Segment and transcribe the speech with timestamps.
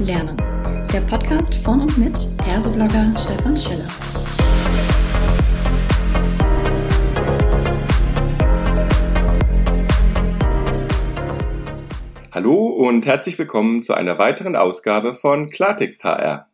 [0.00, 0.36] lernen.
[0.92, 3.88] Der Podcast von und mit Herseblogger Stefan Schiller.
[12.32, 16.48] Hallo und herzlich willkommen zu einer weiteren Ausgabe von Klartext HR.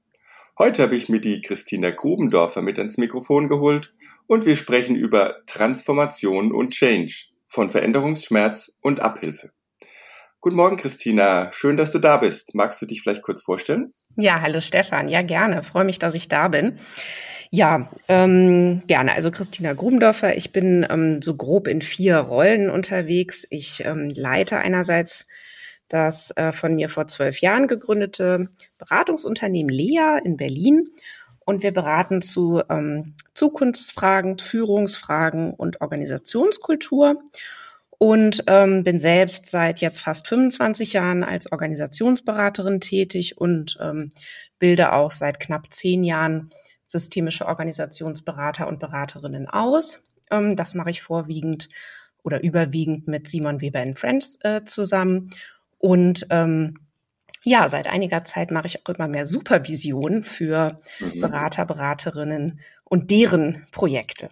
[0.58, 3.94] Heute habe ich mir die Christina Grubendorfer mit ans Mikrofon geholt
[4.26, 9.52] und wir sprechen über Transformation und Change von Veränderungsschmerz und Abhilfe.
[10.46, 11.50] Guten Morgen, Christina.
[11.50, 12.54] Schön, dass du da bist.
[12.54, 13.92] Magst du dich vielleicht kurz vorstellen?
[14.14, 15.08] Ja, hallo Stefan.
[15.08, 15.64] Ja, gerne.
[15.64, 16.78] Freue mich, dass ich da bin.
[17.50, 19.16] Ja, ähm, gerne.
[19.16, 20.36] Also Christina Grubendorfer.
[20.36, 23.44] Ich bin ähm, so grob in vier Rollen unterwegs.
[23.50, 25.26] Ich ähm, leite einerseits
[25.88, 30.90] das äh, von mir vor zwölf Jahren gegründete Beratungsunternehmen Lea in Berlin.
[31.44, 37.20] Und wir beraten zu ähm, Zukunftsfragen, Führungsfragen und Organisationskultur.
[37.98, 44.12] Und ähm, bin selbst seit jetzt fast 25 Jahren als Organisationsberaterin tätig und ähm,
[44.58, 46.50] bilde auch seit knapp zehn Jahren
[46.86, 50.06] systemische Organisationsberater und Beraterinnen aus.
[50.30, 51.68] Ähm, das mache ich vorwiegend
[52.22, 55.30] oder überwiegend mit Simon Weber Friends äh, zusammen.
[55.78, 56.78] Und ähm,
[57.42, 61.20] ja, seit einiger Zeit mache ich auch immer mehr Supervision für mhm.
[61.20, 64.30] Berater, Beraterinnen und deren Projekte.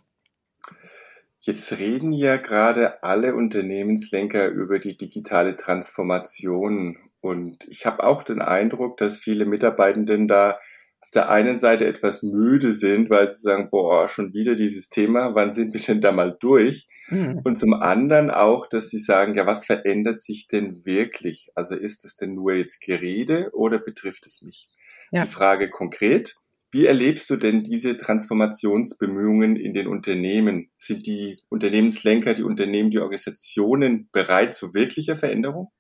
[1.47, 6.97] Jetzt reden ja gerade alle Unternehmenslenker über die digitale Transformation.
[7.21, 10.59] Und ich habe auch den Eindruck, dass viele Mitarbeitenden da
[11.03, 15.35] auf der einen Seite etwas müde sind, weil sie sagen, boah, schon wieder dieses Thema,
[15.35, 16.89] wann sind wir denn da mal durch?
[17.09, 17.43] Mhm.
[17.45, 21.51] Und zum anderen auch, dass sie sagen, ja, was verändert sich denn wirklich?
[21.55, 24.71] Also ist es denn nur jetzt Gerede oder betrifft es mich?
[25.11, 25.27] Ja.
[25.27, 26.37] Die Frage konkret,
[26.75, 30.73] wie erlebst du denn diese Transformationsbemühungen in den Unternehmen?
[30.77, 35.71] Sind die Unternehmenslenker, die Unternehmen, die Organisationen bereit zu wirklicher Veränderung?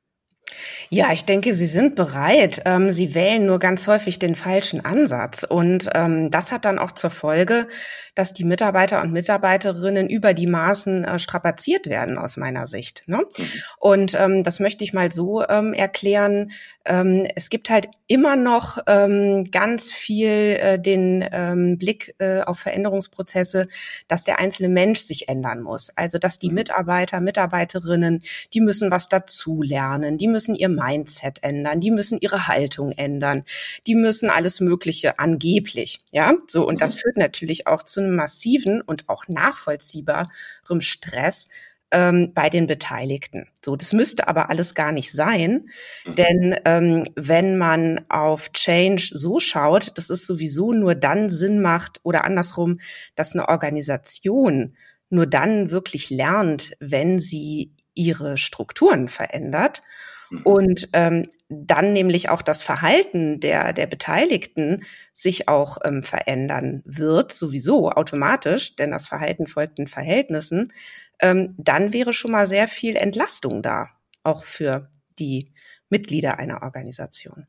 [0.90, 2.62] Ja, ich denke, Sie sind bereit.
[2.64, 5.42] Ähm, Sie wählen nur ganz häufig den falschen Ansatz.
[5.42, 7.66] Und ähm, das hat dann auch zur Folge,
[8.14, 13.02] dass die Mitarbeiter und Mitarbeiterinnen über die Maßen äh, strapaziert werden, aus meiner Sicht.
[13.06, 13.24] Ne?
[13.36, 13.44] Mhm.
[13.78, 16.50] Und ähm, das möchte ich mal so erklären.
[16.84, 23.68] Es gibt halt immer noch ganz viel äh, den Blick äh, auf Veränderungsprozesse,
[24.06, 25.90] dass der einzelne Mensch sich ändern muss.
[25.96, 26.56] Also, dass die mhm.
[26.56, 28.22] Mitarbeiter, Mitarbeiterinnen,
[28.52, 33.44] die müssen was dazulernen, die müssen ihr Mindset ändern, die müssen ihre Haltung ändern,
[33.86, 36.98] die müssen alles Mögliche angeblich, ja, so und das mhm.
[36.98, 41.46] führt natürlich auch zu einem massiven und auch nachvollziehbarem Stress
[41.94, 43.46] ähm, bei den Beteiligten.
[43.64, 45.70] So, das müsste aber alles gar nicht sein,
[46.04, 46.14] mhm.
[46.16, 52.00] denn ähm, wenn man auf Change so schaut, dass es sowieso nur dann Sinn macht
[52.02, 52.80] oder andersrum,
[53.14, 54.76] dass eine Organisation
[55.08, 59.82] nur dann wirklich lernt, wenn sie ihre Strukturen verändert
[60.30, 60.42] Mhm.
[60.42, 67.32] Und ähm, dann nämlich auch das Verhalten der, der Beteiligten sich auch ähm, verändern wird,
[67.32, 70.72] sowieso automatisch, denn das Verhalten folgt den Verhältnissen,
[71.20, 73.88] ähm, dann wäre schon mal sehr viel Entlastung da,
[74.22, 75.52] auch für die
[75.88, 77.46] Mitglieder einer Organisation.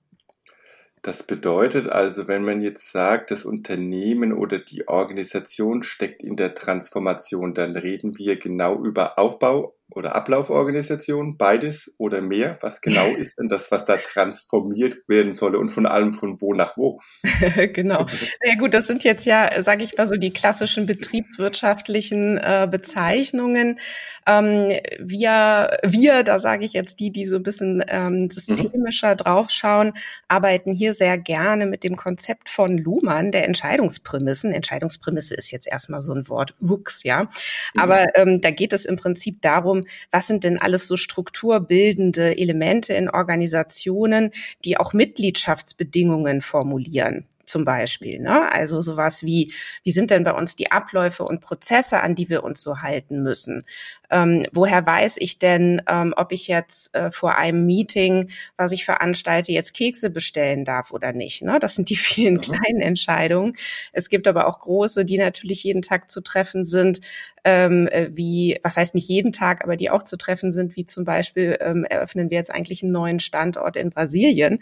[1.06, 6.56] Das bedeutet also, wenn man jetzt sagt, das Unternehmen oder die Organisation steckt in der
[6.56, 12.58] Transformation, dann reden wir genau über Aufbau oder Ablauforganisation, beides oder mehr?
[12.62, 16.54] Was genau ist denn das, was da transformiert werden solle und von allem von wo
[16.54, 17.00] nach wo?
[17.74, 18.06] genau.
[18.44, 23.80] Ja gut, das sind jetzt ja, sage ich mal so, die klassischen betriebswirtschaftlichen äh, Bezeichnungen.
[24.28, 28.30] Ähm, wir, wir, da sage ich jetzt die, die so ein bisschen ähm, mhm.
[28.32, 29.18] systemischer mhm.
[29.18, 29.94] draufschauen,
[30.28, 34.52] arbeiten hier sehr gerne mit dem Konzept von Luhmann, der Entscheidungsprämissen.
[34.52, 37.24] Entscheidungsprämisse ist jetzt erstmal so ein Wort, Wux, ja.
[37.24, 37.30] Mhm.
[37.78, 42.38] Aber ähm, da geht es im Prinzip darum, darum, was sind denn alles so strukturbildende
[42.38, 44.32] Elemente in Organisationen,
[44.64, 48.20] die auch Mitgliedschaftsbedingungen formulieren zum Beispiel.
[48.20, 48.52] Ne?
[48.52, 49.54] Also sowas wie,
[49.84, 53.24] wie sind denn bei uns die Abläufe und Prozesse, an die wir uns so halten
[53.24, 53.66] müssen?
[54.10, 58.86] Ähm, woher weiß ich denn, ähm, ob ich jetzt äh, vor einem Meeting, was ich
[58.86, 61.42] veranstalte, jetzt Kekse bestellen darf oder nicht?
[61.42, 61.60] Ne?
[61.60, 63.56] Das sind die vielen kleinen Entscheidungen.
[63.92, 67.02] Es gibt aber auch große, die natürlich jeden Tag zu treffen sind,
[67.44, 70.86] ähm, äh, wie, was heißt nicht jeden Tag, aber die auch zu treffen sind, wie
[70.86, 74.60] zum Beispiel ähm, eröffnen wir jetzt eigentlich einen neuen Standort in Brasilien.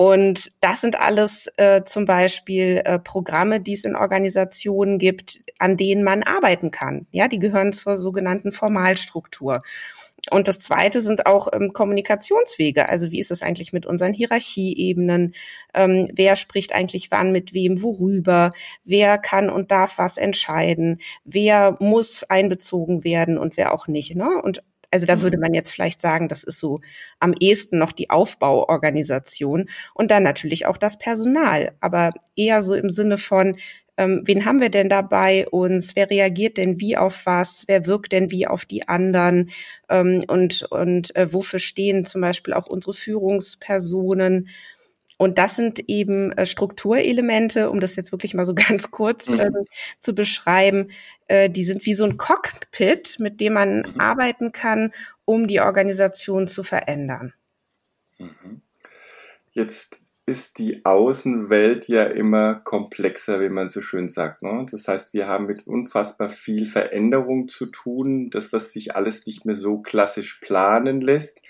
[0.00, 5.76] Und das sind alles äh, zum Beispiel äh, Programme, die es in Organisationen gibt, an
[5.76, 7.08] denen man arbeiten kann.
[7.10, 9.64] Ja, die gehören zur sogenannten Formalstruktur.
[10.30, 12.88] Und das Zweite sind auch ähm, Kommunikationswege.
[12.88, 15.34] Also wie ist es eigentlich mit unseren Hierarchieebenen?
[15.74, 18.52] Ähm, wer spricht eigentlich wann mit wem, worüber?
[18.84, 21.00] Wer kann und darf was entscheiden?
[21.24, 24.14] Wer muss einbezogen werden und wer auch nicht?
[24.14, 24.40] Ne?
[24.40, 25.42] Und Also da würde mhm.
[25.42, 26.80] man jetzt vielleicht sagen, das ist so
[27.20, 32.90] am ehesten noch die Aufbauorganisation und dann natürlich auch das Personal, aber eher so im
[32.90, 33.56] Sinne von,
[33.98, 35.96] ähm, wen haben wir denn da bei uns?
[35.96, 37.64] Wer reagiert denn wie auf was?
[37.66, 39.50] Wer wirkt denn wie auf die anderen?
[39.90, 44.48] Ähm, und und äh, wofür stehen zum Beispiel auch unsere Führungspersonen?
[45.18, 49.40] Und das sind eben äh, Strukturelemente, um das jetzt wirklich mal so ganz kurz mhm.
[49.40, 49.50] äh,
[49.98, 50.90] zu beschreiben.
[51.26, 54.00] Äh, die sind wie so ein Cockpit, mit dem man mhm.
[54.00, 54.92] arbeiten kann,
[55.26, 57.34] um die Organisation zu verändern.
[58.18, 58.62] Mhm.
[59.50, 64.42] Jetzt ist die Außenwelt ja immer komplexer, wie man so schön sagt.
[64.42, 64.66] Ne?
[64.70, 69.46] Das heißt, wir haben mit unfassbar viel Veränderung zu tun, das, was sich alles nicht
[69.46, 71.40] mehr so klassisch planen lässt.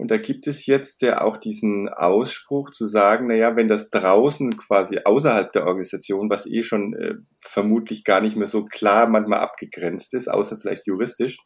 [0.00, 3.90] Und da gibt es jetzt ja auch diesen Ausspruch zu sagen, na ja, wenn das
[3.90, 9.08] draußen quasi außerhalb der Organisation, was eh schon äh, vermutlich gar nicht mehr so klar
[9.08, 11.36] manchmal abgegrenzt ist, außer vielleicht juristisch,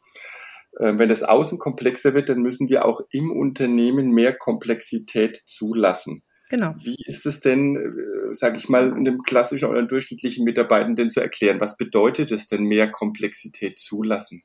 [0.78, 6.22] äh, wenn das außen komplexer wird, dann müssen wir auch im Unternehmen mehr Komplexität zulassen.
[6.48, 6.74] Genau.
[6.80, 11.60] Wie ist es denn, äh, sage ich mal, einem klassischen oder durchschnittlichen Mitarbeitenden zu erklären?
[11.60, 14.44] Was bedeutet es denn, mehr Komplexität zulassen?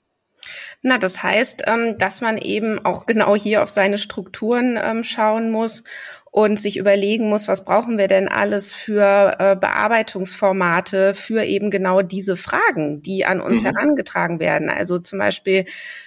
[0.82, 5.52] Na, das heißt, ähm, dass man eben auch genau hier auf seine Strukturen ähm, schauen
[5.52, 5.84] muss
[6.32, 12.02] und sich überlegen muss, was brauchen wir denn alles für äh, Bearbeitungsformate für eben genau
[12.02, 13.68] diese Fragen, die an uns mhm.
[13.68, 14.70] herangetragen werden.
[14.70, 15.66] Also zum Beispiel,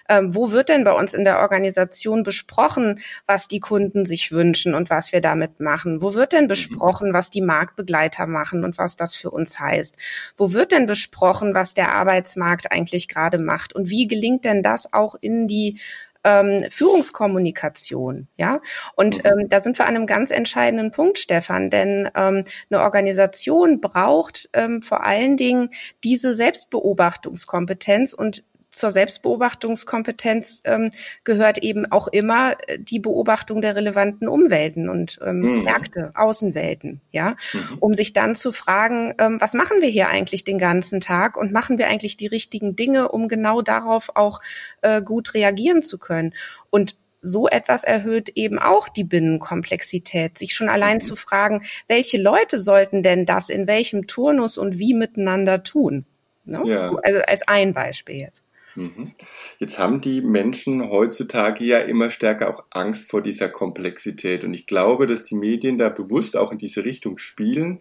[0.09, 4.75] ähm, wo wird denn bei uns in der Organisation besprochen, was die Kunden sich wünschen
[4.75, 6.03] und was wir damit machen?
[6.03, 6.49] Wo wird denn mhm.
[6.49, 9.97] besprochen, was die Marktbegleiter machen und was das für uns heißt?
[10.37, 13.75] Wo wird denn besprochen, was der Arbeitsmarkt eigentlich gerade macht?
[13.75, 15.81] Und wie gelingt denn das auch in die
[16.25, 18.61] ähm, Führungskommunikation, ja.
[18.95, 19.41] Und mhm.
[19.41, 24.49] ähm, da sind wir an einem ganz entscheidenden Punkt, Stefan, denn ähm, eine Organisation braucht
[24.53, 25.71] ähm, vor allen Dingen
[26.05, 30.91] diese Selbstbeobachtungskompetenz und zur Selbstbeobachtungskompetenz ähm,
[31.25, 35.63] gehört eben auch immer äh, die Beobachtung der relevanten Umwelten und ähm, mhm.
[35.65, 37.79] Märkte, Außenwelten, ja, mhm.
[37.79, 41.53] um sich dann zu fragen, ähm, was machen wir hier eigentlich den ganzen Tag und
[41.53, 44.41] machen wir eigentlich die richtigen Dinge, um genau darauf auch
[44.81, 46.35] äh, gut reagieren zu können.
[46.71, 51.03] Und so etwas erhöht eben auch die Binnenkomplexität, sich schon allein mhm.
[51.03, 56.05] zu fragen, welche Leute sollten denn das in welchem Turnus und wie miteinander tun.
[56.45, 56.63] Ne?
[56.65, 56.97] Ja.
[57.03, 58.43] Also als ein Beispiel jetzt.
[58.75, 59.13] Mhm.
[59.59, 64.45] Jetzt haben die Menschen heutzutage ja immer stärker auch Angst vor dieser Komplexität.
[64.45, 67.81] Und ich glaube, dass die Medien da bewusst auch in diese Richtung spielen.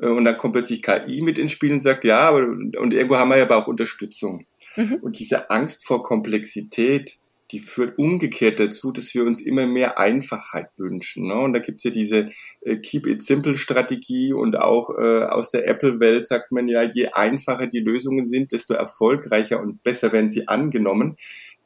[0.00, 3.30] Äh, und dann kommt plötzlich KI mit ins Spiel und sagt, ja, und irgendwo haben
[3.30, 4.46] wir ja aber auch Unterstützung.
[4.76, 4.94] Mhm.
[5.02, 7.19] Und diese Angst vor Komplexität,
[7.50, 11.26] die führt umgekehrt dazu, dass wir uns immer mehr Einfachheit wünschen.
[11.26, 11.34] Ne?
[11.34, 12.28] Und da gibt's ja diese
[12.60, 17.08] äh, Keep It Simple Strategie und auch äh, aus der Apple-Welt sagt man ja, je
[17.08, 21.16] einfacher die Lösungen sind, desto erfolgreicher und besser werden sie angenommen.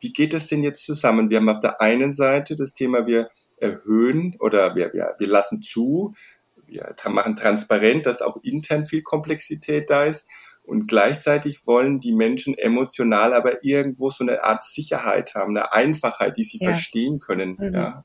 [0.01, 1.31] Wie geht das denn jetzt zusammen?
[1.31, 5.63] Wir haben auf der einen Seite das Thema, wir erhöhen oder wir, wir, wir lassen
[5.63, 6.15] zu,
[6.67, 10.27] wir machen transparent, dass auch intern viel Komplexität da ist.
[10.65, 16.39] Und gleichzeitig wollen die Menschen emotional aber irgendwo so eine Art Sicherheit haben, eine Einfachheit,
[16.39, 16.73] die sie ja.
[16.73, 17.57] verstehen können.
[17.61, 17.75] Mhm.
[17.75, 18.05] Ja.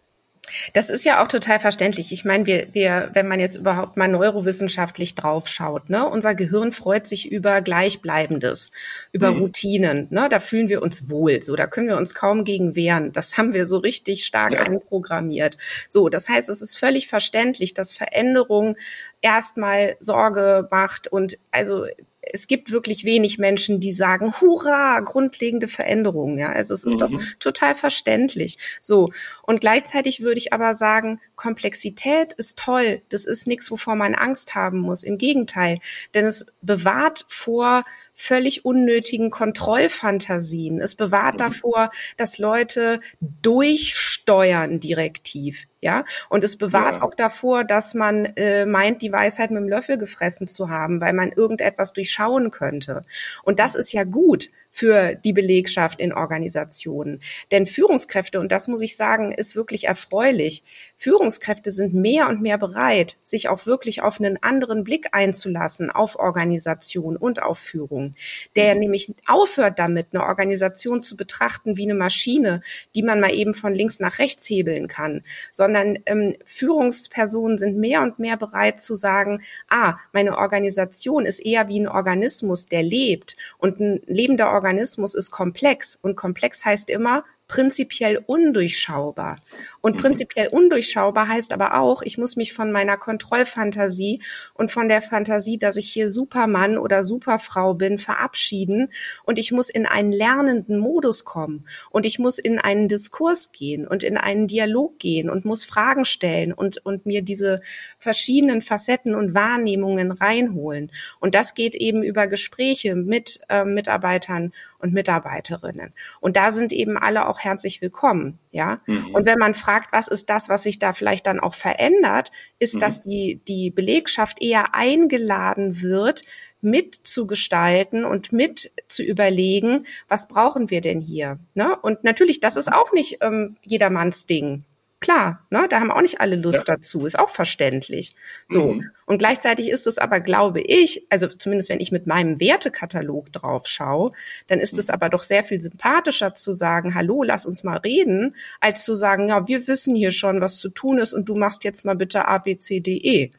[0.73, 2.11] Das ist ja auch total verständlich.
[2.11, 7.07] Ich meine, wir, wir, wenn man jetzt überhaupt mal neurowissenschaftlich draufschaut, ne, unser Gehirn freut
[7.07, 8.72] sich über Gleichbleibendes,
[9.12, 9.39] über mhm.
[9.39, 13.12] Routinen, ne, da fühlen wir uns wohl, so, da können wir uns kaum gegen wehren.
[13.12, 14.62] Das haben wir so richtig stark ja.
[14.62, 15.57] anprogrammiert.
[15.89, 18.75] So, das heißt, es ist völlig verständlich, dass Veränderung
[19.22, 21.86] erstmal Sorge macht und also
[22.31, 26.38] es gibt wirklich wenig Menschen, die sagen, hurra, grundlegende Veränderungen.
[26.38, 27.00] Ja, also es ist mhm.
[27.00, 28.57] doch total verständlich.
[28.81, 29.12] So.
[29.43, 33.01] Und gleichzeitig würde ich aber sagen, Komplexität ist toll.
[33.09, 35.03] Das ist nichts, wovor man Angst haben muss.
[35.03, 35.79] Im Gegenteil.
[36.13, 40.81] Denn es bewahrt vor völlig unnötigen Kontrollfantasien.
[40.81, 41.39] Es bewahrt mhm.
[41.39, 45.65] davor, dass Leute durchsteuern direktiv.
[45.81, 47.01] Ja, und es bewahrt ja.
[47.03, 51.13] auch davor, dass man äh, meint, die Weisheit mit dem Löffel gefressen zu haben, weil
[51.13, 53.05] man irgendetwas durchschauen könnte.
[53.43, 57.21] Und das ist ja gut für die Belegschaft in Organisationen.
[57.51, 60.63] Denn Führungskräfte, und das muss ich sagen, ist wirklich erfreulich,
[60.95, 66.17] Führungskräfte sind mehr und mehr bereit, sich auch wirklich auf einen anderen Blick einzulassen auf
[66.17, 68.15] Organisation und auf Führung,
[68.55, 68.79] der mhm.
[68.81, 72.62] nämlich aufhört damit, eine Organisation zu betrachten wie eine Maschine,
[72.95, 78.01] die man mal eben von links nach rechts hebeln kann, sondern ähm, Führungspersonen sind mehr
[78.01, 83.35] und mehr bereit zu sagen, ah, meine Organisation ist eher wie ein Organismus, der lebt.
[83.57, 85.97] Und ein lebender Organismus ist komplex.
[86.01, 89.38] Und komplex heißt immer prinzipiell undurchschaubar.
[89.82, 90.01] Und mhm.
[90.01, 94.22] prinzipiell undurchschaubar heißt aber auch, ich muss mich von meiner Kontrollfantasie
[94.53, 98.94] und von der Fantasie, dass ich hier Supermann oder Superfrau bin, verabschieden
[99.25, 103.88] und ich muss in einen lernenden Modus kommen und ich muss in einen Diskurs gehen
[103.88, 107.62] und in einen Dialog gehen und muss Fragen stellen und, und mir diese
[107.98, 110.91] verschiedenen Facetten und Wahrnehmungen reinholen.
[111.20, 115.93] Und das geht eben über Gespräche mit äh, Mitarbeitern und Mitarbeiterinnen.
[116.19, 118.81] Und da sind eben alle auch herzlich willkommen, ja.
[118.88, 119.13] Mhm.
[119.13, 122.75] Und wenn man fragt, was ist das, was sich da vielleicht dann auch verändert, ist,
[122.75, 122.79] mhm.
[122.79, 126.24] dass die, die Belegschaft eher eingeladen wird,
[126.62, 131.39] mitzugestalten und mit zu überlegen, was brauchen wir denn hier?
[131.53, 131.75] Ne?
[131.81, 134.65] Und natürlich, das ist auch nicht ähm, jedermanns Ding.
[135.01, 136.75] Klar, ne, da haben auch nicht alle Lust ja.
[136.75, 138.15] dazu, ist auch verständlich.
[138.46, 138.74] So.
[138.74, 138.91] Mhm.
[139.06, 143.65] Und gleichzeitig ist es aber, glaube ich, also zumindest wenn ich mit meinem Wertekatalog drauf
[143.65, 144.12] schaue,
[144.48, 144.79] dann ist mhm.
[144.79, 148.94] es aber doch sehr viel sympathischer zu sagen, hallo, lass uns mal reden, als zu
[148.94, 151.96] sagen, ja, wir wissen hier schon, was zu tun ist und du machst jetzt mal
[151.96, 153.32] bitte A, B, C, D, E.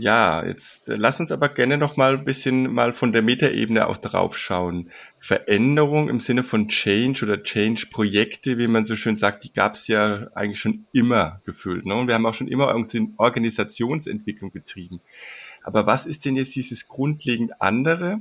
[0.00, 3.86] Ja, jetzt äh, lass uns aber gerne noch mal ein bisschen mal von der Metaebene
[3.88, 4.90] auch drauf schauen.
[5.18, 9.88] Veränderung im Sinne von Change oder Change-Projekte, wie man so schön sagt, die gab es
[9.88, 11.86] ja eigentlich schon immer gefühlt.
[11.86, 11.94] Ne?
[11.94, 12.74] Und wir haben auch schon immer
[13.16, 15.00] Organisationsentwicklung betrieben.
[15.62, 18.20] Aber was ist denn jetzt dieses grundlegend andere,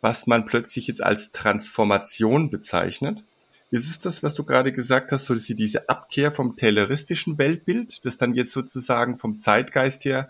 [0.00, 3.24] was man plötzlich jetzt als Transformation bezeichnet?
[3.70, 7.38] Ist es das, was du gerade gesagt hast, so dass sie diese Abkehr vom tayloristischen
[7.38, 10.28] Weltbild, das dann jetzt sozusagen vom Zeitgeist her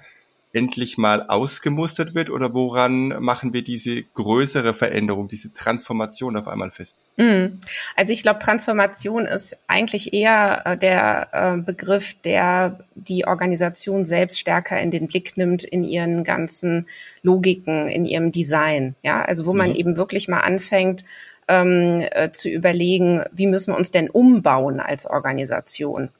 [0.52, 6.70] endlich mal ausgemustert wird oder woran machen wir diese größere Veränderung, diese Transformation auf einmal
[6.70, 6.96] fest?
[7.16, 7.60] Mhm.
[7.96, 14.38] Also ich glaube, Transformation ist eigentlich eher äh, der äh, Begriff, der die Organisation selbst
[14.38, 16.86] stärker in den Blick nimmt in ihren ganzen
[17.22, 18.94] Logiken, in ihrem Design.
[19.02, 19.76] Ja, also wo man mhm.
[19.76, 21.04] eben wirklich mal anfängt,
[21.48, 26.10] ähm, äh, zu überlegen, wie müssen wir uns denn umbauen als Organisation?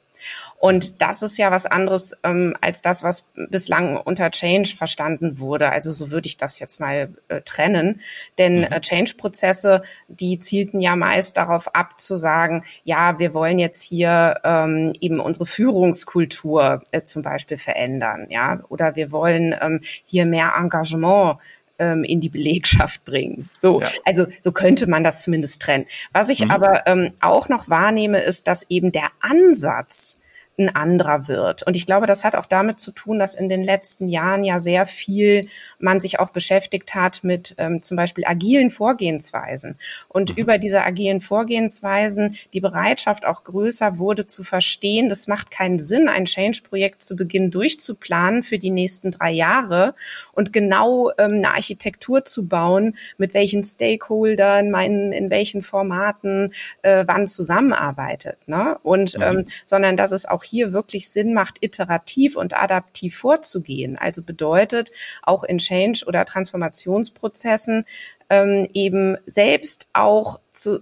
[0.58, 5.70] Und das ist ja was anderes ähm, als das, was bislang unter Change verstanden wurde.
[5.70, 8.00] Also so würde ich das jetzt mal äh, trennen.
[8.38, 8.64] Denn mhm.
[8.64, 14.40] äh, Change-Prozesse, die zielten ja meist darauf ab zu sagen, ja, wir wollen jetzt hier
[14.44, 20.54] ähm, eben unsere Führungskultur äh, zum Beispiel verändern, ja, oder wir wollen ähm, hier mehr
[20.56, 21.38] Engagement
[21.82, 23.48] ähm, in die Belegschaft bringen.
[23.58, 23.88] So, ja.
[24.04, 25.86] also so könnte man das zumindest trennen.
[26.12, 26.52] Was ich mhm.
[26.52, 30.18] aber ähm, auch noch wahrnehme, ist, dass eben der Ansatz
[30.66, 31.62] ein anderer wird.
[31.64, 34.60] Und ich glaube, das hat auch damit zu tun, dass in den letzten Jahren ja
[34.60, 39.78] sehr viel man sich auch beschäftigt hat mit ähm, zum Beispiel agilen Vorgehensweisen.
[40.08, 40.36] Und mhm.
[40.36, 46.08] über diese agilen Vorgehensweisen die Bereitschaft auch größer wurde zu verstehen, das macht keinen Sinn,
[46.08, 49.94] ein Change-Projekt zu Beginn durchzuplanen für die nächsten drei Jahre
[50.32, 56.52] und genau ähm, eine Architektur zu bauen, mit welchen Stakeholdern, meinen, in welchen Formaten,
[56.82, 58.36] äh, wann zusammenarbeitet.
[58.46, 58.78] Ne?
[58.82, 59.22] Und mhm.
[59.22, 63.96] ähm, sondern dass es auch auch hier wirklich Sinn macht, iterativ und adaptiv vorzugehen.
[63.96, 64.92] Also bedeutet
[65.22, 67.86] auch in Change- oder Transformationsprozessen
[68.28, 70.80] ähm, eben selbst auch zu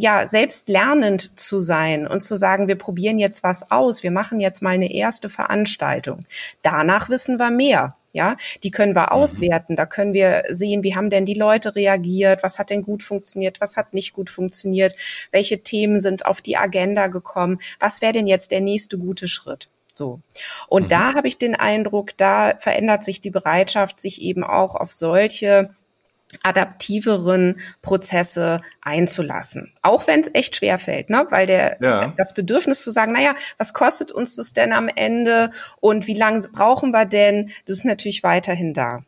[0.00, 4.38] ja, selbst lernend zu sein und zu sagen, wir probieren jetzt was aus, wir machen
[4.38, 6.24] jetzt mal eine erste Veranstaltung.
[6.62, 7.97] Danach wissen wir mehr.
[8.12, 9.08] Ja, die können wir mhm.
[9.08, 9.76] auswerten.
[9.76, 12.42] Da können wir sehen, wie haben denn die Leute reagiert?
[12.42, 13.60] Was hat denn gut funktioniert?
[13.60, 14.94] Was hat nicht gut funktioniert?
[15.30, 17.58] Welche Themen sind auf die Agenda gekommen?
[17.80, 19.68] Was wäre denn jetzt der nächste gute Schritt?
[19.94, 20.20] So.
[20.68, 20.88] Und mhm.
[20.88, 25.74] da habe ich den Eindruck, da verändert sich die Bereitschaft, sich eben auch auf solche
[26.42, 29.72] adaptiveren Prozesse einzulassen.
[29.82, 31.26] Auch wenn es echt schwer fällt, ne?
[31.30, 32.12] weil der, ja.
[32.16, 36.46] das Bedürfnis zu sagen, naja, was kostet uns das denn am Ende und wie lange
[36.52, 39.04] brauchen wir denn, das ist natürlich weiterhin da.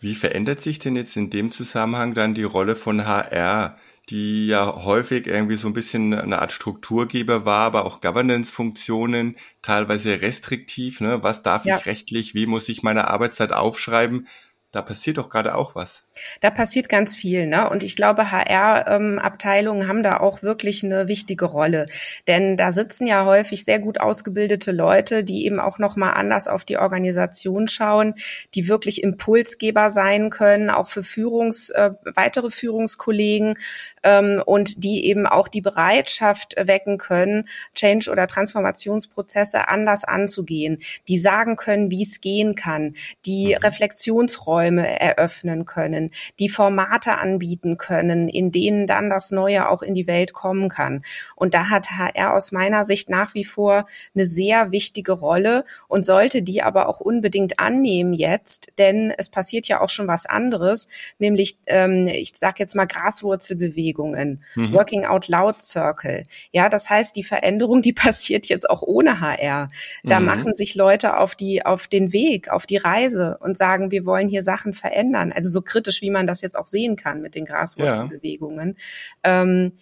[0.00, 3.76] Wie verändert sich denn jetzt in dem Zusammenhang dann die Rolle von HR,
[4.08, 10.20] die ja häufig irgendwie so ein bisschen eine Art Strukturgeber war, aber auch Governance-Funktionen, teilweise
[10.20, 11.22] restriktiv, ne?
[11.22, 11.76] Was darf ja.
[11.76, 14.26] ich rechtlich, wie muss ich meine Arbeitszeit aufschreiben?
[14.72, 16.04] Da passiert doch gerade auch was.
[16.40, 17.68] Da passiert ganz viel, ne?
[17.68, 21.86] Und ich glaube, HR-Abteilungen ähm, haben da auch wirklich eine wichtige Rolle,
[22.28, 26.46] denn da sitzen ja häufig sehr gut ausgebildete Leute, die eben auch noch mal anders
[26.46, 28.14] auf die Organisation schauen,
[28.54, 33.56] die wirklich Impulsgeber sein können, auch für Führungs äh, weitere Führungskollegen
[34.04, 41.18] ähm, und die eben auch die Bereitschaft wecken können, Change- oder Transformationsprozesse anders anzugehen, die
[41.18, 42.94] sagen können, wie es gehen kann,
[43.26, 43.64] die mhm.
[43.64, 49.94] Reflexionsräume Büroräume eröffnen können, die Formate anbieten können, in denen dann das Neue auch in
[49.94, 51.02] die Welt kommen kann.
[51.36, 56.04] Und da hat HR aus meiner Sicht nach wie vor eine sehr wichtige Rolle und
[56.04, 60.88] sollte die aber auch unbedingt annehmen jetzt, denn es passiert ja auch schon was anderes,
[61.18, 64.72] nämlich ähm, ich sage jetzt mal Graswurzelbewegungen, mhm.
[64.72, 66.24] Working Out Loud Circle.
[66.52, 69.68] Ja, das heißt, die Veränderung, die passiert jetzt auch ohne HR.
[70.04, 70.26] Da mhm.
[70.26, 74.28] machen sich Leute auf die auf den Weg, auf die Reise und sagen, wir wollen
[74.28, 75.32] hier Sachen verändern.
[75.32, 78.76] Also so kritisch, wie man das jetzt auch sehen kann mit den Graswurzelbewegungen.
[79.24, 79.42] Ja.
[79.42, 79.72] Ähm,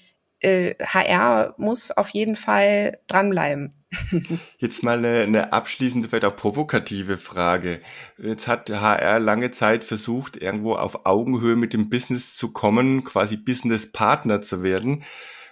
[0.40, 3.72] äh, HR muss auf jeden Fall dranbleiben.
[4.58, 7.80] Jetzt mal eine, eine abschließende, vielleicht auch provokative Frage.
[8.18, 13.36] Jetzt hat HR lange Zeit versucht, irgendwo auf Augenhöhe mit dem Business zu kommen, quasi
[13.36, 15.04] Business-Partner zu werden.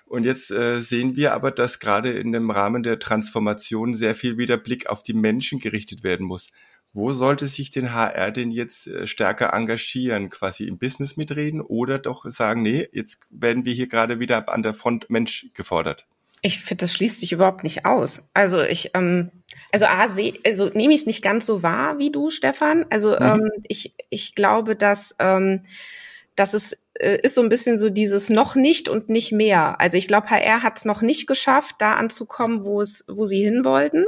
[0.05, 4.39] Und jetzt äh, sehen wir aber, dass gerade in dem Rahmen der Transformation sehr viel
[4.39, 6.49] wieder Blick auf die Menschen gerichtet werden muss.
[6.97, 10.31] Wo sollte sich den HR denn jetzt äh, stärker engagieren?
[10.31, 14.63] Quasi im Business mitreden oder doch sagen, nee, jetzt werden wir hier gerade wieder an
[14.63, 16.07] der Front Mensch gefordert?
[16.41, 18.29] Ich finde, das schließt sich überhaupt nicht aus.
[18.33, 19.31] Also ich, ähm,
[19.73, 22.87] also A, seh, also nehme ich es nicht ganz so wahr wie du, Stefan.
[22.89, 23.21] Also mhm.
[23.21, 25.63] ähm, ich, ich glaube, dass, ähm,
[26.35, 29.81] dass es äh, ist so ein bisschen so dieses noch nicht und nicht mehr.
[29.81, 33.43] Also ich glaube, HR hat es noch nicht geschafft, da anzukommen, wo es, wo sie
[33.43, 34.07] hin wollten.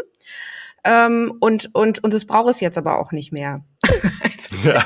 [0.90, 3.62] Ähm, und, und, und es braucht es jetzt aber auch nicht mehr.
[4.22, 4.82] also, ja.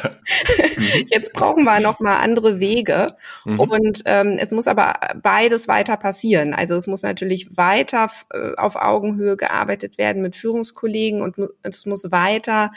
[1.07, 3.15] jetzt brauchen wir noch mal andere Wege.
[3.45, 3.61] Mhm.
[3.61, 6.55] Und ähm, es muss aber beides weiter passieren.
[6.55, 12.11] Also es muss natürlich weiter äh, auf Augenhöhe gearbeitet werden mit Führungskollegen und es muss
[12.11, 12.71] weiter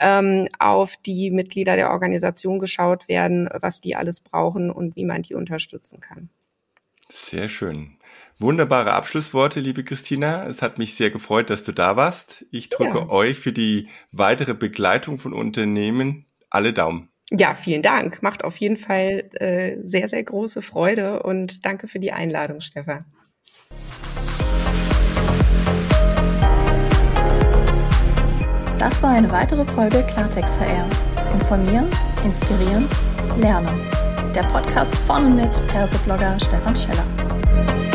[0.00, 5.22] ähm, auf die Mitglieder der Organisation geschaut werden, was die alles brauchen und wie man
[5.22, 6.30] die unterstützen kann.
[7.08, 7.96] Sehr schön.
[8.42, 10.46] Wunderbare Abschlussworte, liebe Christina.
[10.46, 12.44] Es hat mich sehr gefreut, dass du da warst.
[12.50, 13.08] Ich drücke ja.
[13.08, 17.08] euch für die weitere Begleitung von Unternehmen alle Daumen.
[17.30, 18.20] Ja, vielen Dank.
[18.22, 23.04] Macht auf jeden Fall äh, sehr, sehr große Freude und danke für die Einladung, Stefan.
[28.78, 30.88] Das war eine weitere Folge Klartext HR.
[31.32, 31.88] Informieren,
[32.24, 32.88] inspirieren,
[33.40, 33.68] lernen.
[34.34, 37.91] Der Podcast von und mit Perseblogger Stefan Scheller.